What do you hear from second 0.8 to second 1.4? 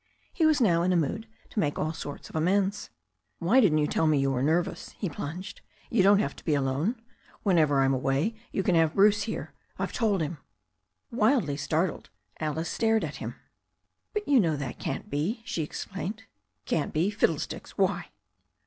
in a mood